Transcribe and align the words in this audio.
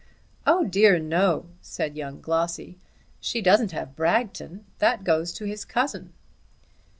"Oh, 0.47 0.63
dear 0.63 0.97
no," 0.97 1.45
said 1.61 1.95
young 1.95 2.21
Glossy. 2.21 2.79
"She 3.19 3.39
doesn't 3.39 3.71
have 3.71 3.95
Bragton. 3.95 4.65
That 4.79 5.03
goes 5.03 5.31
to 5.33 5.45
his 5.45 5.63
cousin." 5.63 6.11